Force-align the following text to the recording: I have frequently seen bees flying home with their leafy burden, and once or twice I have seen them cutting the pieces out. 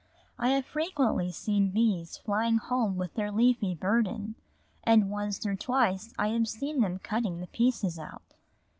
I 0.39 0.49
have 0.49 0.65
frequently 0.65 1.31
seen 1.31 1.69
bees 1.69 2.17
flying 2.17 2.57
home 2.57 2.95
with 2.97 3.13
their 3.13 3.31
leafy 3.31 3.75
burden, 3.75 4.33
and 4.83 5.11
once 5.11 5.45
or 5.45 5.55
twice 5.55 6.11
I 6.17 6.29
have 6.29 6.47
seen 6.47 6.81
them 6.81 6.97
cutting 6.97 7.39
the 7.39 7.45
pieces 7.45 7.99
out. 7.99 8.33